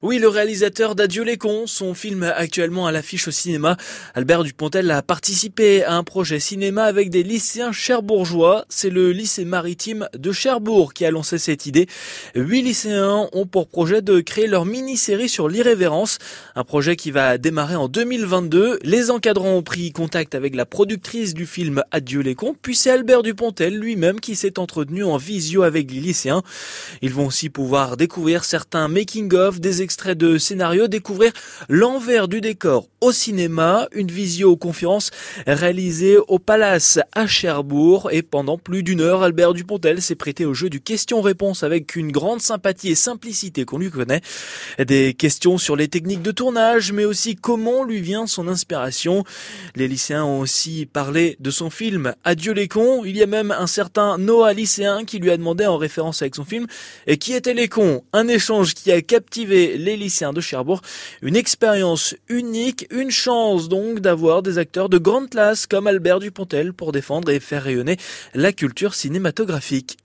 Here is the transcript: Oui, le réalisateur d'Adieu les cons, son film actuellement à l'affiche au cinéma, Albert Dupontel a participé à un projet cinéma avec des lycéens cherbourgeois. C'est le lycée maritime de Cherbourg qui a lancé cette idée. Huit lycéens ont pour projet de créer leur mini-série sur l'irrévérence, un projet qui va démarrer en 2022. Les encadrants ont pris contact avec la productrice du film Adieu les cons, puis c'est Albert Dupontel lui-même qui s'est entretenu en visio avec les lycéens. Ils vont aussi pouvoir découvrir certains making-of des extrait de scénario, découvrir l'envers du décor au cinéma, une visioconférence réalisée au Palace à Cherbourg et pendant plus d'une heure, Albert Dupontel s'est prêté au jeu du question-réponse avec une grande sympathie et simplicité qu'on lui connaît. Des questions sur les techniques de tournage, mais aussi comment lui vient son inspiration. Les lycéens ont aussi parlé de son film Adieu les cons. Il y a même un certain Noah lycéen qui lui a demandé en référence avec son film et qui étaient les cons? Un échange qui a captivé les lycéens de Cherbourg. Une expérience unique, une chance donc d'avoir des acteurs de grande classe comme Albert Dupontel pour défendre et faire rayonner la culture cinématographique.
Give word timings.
Oui, 0.00 0.20
le 0.20 0.28
réalisateur 0.28 0.94
d'Adieu 0.94 1.24
les 1.24 1.38
cons, 1.38 1.66
son 1.66 1.92
film 1.92 2.22
actuellement 2.22 2.86
à 2.86 2.92
l'affiche 2.92 3.26
au 3.26 3.32
cinéma, 3.32 3.76
Albert 4.14 4.44
Dupontel 4.44 4.88
a 4.92 5.02
participé 5.02 5.82
à 5.82 5.96
un 5.96 6.04
projet 6.04 6.38
cinéma 6.38 6.84
avec 6.84 7.10
des 7.10 7.24
lycéens 7.24 7.72
cherbourgeois. 7.72 8.64
C'est 8.68 8.90
le 8.90 9.10
lycée 9.10 9.44
maritime 9.44 10.08
de 10.16 10.30
Cherbourg 10.30 10.94
qui 10.94 11.04
a 11.04 11.10
lancé 11.10 11.36
cette 11.38 11.66
idée. 11.66 11.88
Huit 12.36 12.62
lycéens 12.62 13.28
ont 13.32 13.44
pour 13.44 13.66
projet 13.66 14.00
de 14.00 14.20
créer 14.20 14.46
leur 14.46 14.66
mini-série 14.66 15.28
sur 15.28 15.48
l'irrévérence, 15.48 16.18
un 16.54 16.62
projet 16.62 16.94
qui 16.94 17.10
va 17.10 17.36
démarrer 17.36 17.74
en 17.74 17.88
2022. 17.88 18.78
Les 18.84 19.10
encadrants 19.10 19.56
ont 19.56 19.64
pris 19.64 19.90
contact 19.90 20.36
avec 20.36 20.54
la 20.54 20.64
productrice 20.64 21.34
du 21.34 21.44
film 21.44 21.82
Adieu 21.90 22.20
les 22.20 22.36
cons, 22.36 22.54
puis 22.62 22.76
c'est 22.76 22.92
Albert 22.92 23.24
Dupontel 23.24 23.76
lui-même 23.76 24.20
qui 24.20 24.36
s'est 24.36 24.60
entretenu 24.60 25.02
en 25.02 25.16
visio 25.16 25.64
avec 25.64 25.90
les 25.90 25.98
lycéens. 25.98 26.44
Ils 27.02 27.12
vont 27.12 27.26
aussi 27.26 27.50
pouvoir 27.50 27.96
découvrir 27.96 28.44
certains 28.44 28.86
making-of 28.86 29.58
des 29.58 29.87
extrait 29.88 30.14
de 30.14 30.36
scénario, 30.36 30.86
découvrir 30.86 31.32
l'envers 31.70 32.28
du 32.28 32.42
décor 32.42 32.88
au 33.00 33.10
cinéma, 33.10 33.88
une 33.92 34.10
visioconférence 34.10 35.10
réalisée 35.46 36.18
au 36.28 36.38
Palace 36.38 36.98
à 37.14 37.26
Cherbourg 37.26 38.10
et 38.12 38.20
pendant 38.20 38.58
plus 38.58 38.82
d'une 38.82 39.00
heure, 39.00 39.22
Albert 39.22 39.54
Dupontel 39.54 40.02
s'est 40.02 40.14
prêté 40.14 40.44
au 40.44 40.52
jeu 40.52 40.68
du 40.68 40.82
question-réponse 40.82 41.62
avec 41.62 41.96
une 41.96 42.12
grande 42.12 42.42
sympathie 42.42 42.90
et 42.90 42.94
simplicité 42.94 43.64
qu'on 43.64 43.78
lui 43.78 43.90
connaît. 43.90 44.20
Des 44.78 45.14
questions 45.14 45.56
sur 45.56 45.74
les 45.74 45.88
techniques 45.88 46.20
de 46.20 46.32
tournage, 46.32 46.92
mais 46.92 47.06
aussi 47.06 47.34
comment 47.34 47.82
lui 47.82 48.02
vient 48.02 48.26
son 48.26 48.46
inspiration. 48.46 49.24
Les 49.74 49.88
lycéens 49.88 50.24
ont 50.24 50.40
aussi 50.40 50.84
parlé 50.84 51.38
de 51.40 51.50
son 51.50 51.70
film 51.70 52.12
Adieu 52.24 52.52
les 52.52 52.68
cons. 52.68 53.04
Il 53.06 53.16
y 53.16 53.22
a 53.22 53.26
même 53.26 53.52
un 53.52 53.66
certain 53.66 54.18
Noah 54.18 54.52
lycéen 54.52 55.06
qui 55.06 55.18
lui 55.18 55.30
a 55.30 55.38
demandé 55.38 55.64
en 55.64 55.78
référence 55.78 56.20
avec 56.20 56.34
son 56.34 56.44
film 56.44 56.66
et 57.06 57.16
qui 57.16 57.32
étaient 57.32 57.54
les 57.54 57.68
cons? 57.68 58.02
Un 58.12 58.28
échange 58.28 58.74
qui 58.74 58.92
a 58.92 59.00
captivé 59.00 59.77
les 59.78 59.96
lycéens 59.96 60.32
de 60.32 60.40
Cherbourg. 60.40 60.82
Une 61.22 61.36
expérience 61.36 62.14
unique, 62.28 62.86
une 62.90 63.10
chance 63.10 63.68
donc 63.68 64.00
d'avoir 64.00 64.42
des 64.42 64.58
acteurs 64.58 64.88
de 64.88 64.98
grande 64.98 65.30
classe 65.30 65.66
comme 65.66 65.86
Albert 65.86 66.20
Dupontel 66.20 66.72
pour 66.72 66.92
défendre 66.92 67.30
et 67.30 67.40
faire 67.40 67.62
rayonner 67.62 67.96
la 68.34 68.52
culture 68.52 68.94
cinématographique. 68.94 69.96